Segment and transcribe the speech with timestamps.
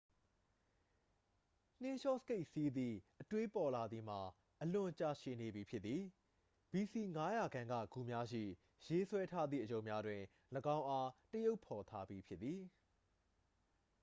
[1.81, 4.21] နှင်းလျောစကိတ်စီးသည့် အတွေးပေါ်လာသည်မှာ
[4.61, 6.01] အလွန်ကြာရှည်နေပြီဖြစ်သည်
[6.71, 8.43] ဘီစီ 500 ခန့်က ဂူများရှိ
[8.85, 10.21] ရေးဆွဲထားသည့်အရုပ်များတွင်
[10.75, 12.61] ၎င်းအား သရုပ်ဖော်ထားပြီး ဖြစ်သည်